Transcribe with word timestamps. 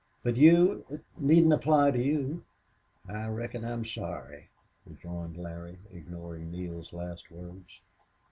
"But 0.23 0.35
you 0.35 0.83
it 0.89 1.01
needn't 1.19 1.53
apply 1.53 1.91
to 1.91 2.01
you." 2.01 2.43
"I 3.07 3.27
reckon 3.27 3.63
I'm 3.63 3.85
sorry," 3.85 4.49
rejoined 4.83 5.37
Larry, 5.37 5.77
ignoring 5.93 6.49
Neale's 6.51 6.91
last 6.91 7.29
words. 7.29 7.81